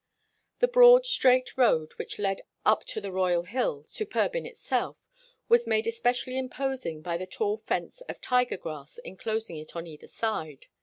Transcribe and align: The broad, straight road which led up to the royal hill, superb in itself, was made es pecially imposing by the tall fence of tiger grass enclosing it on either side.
The 0.61 0.67
broad, 0.67 1.05
straight 1.05 1.55
road 1.59 1.93
which 1.99 2.17
led 2.17 2.41
up 2.65 2.85
to 2.85 2.99
the 2.99 3.11
royal 3.11 3.43
hill, 3.43 3.83
superb 3.83 4.35
in 4.35 4.47
itself, 4.47 4.97
was 5.47 5.67
made 5.67 5.85
es 5.85 6.01
pecially 6.01 6.39
imposing 6.39 7.03
by 7.03 7.17
the 7.17 7.27
tall 7.27 7.55
fence 7.59 8.01
of 8.09 8.19
tiger 8.19 8.57
grass 8.57 8.97
enclosing 9.05 9.57
it 9.57 9.75
on 9.75 9.85
either 9.85 10.07
side. 10.07 10.65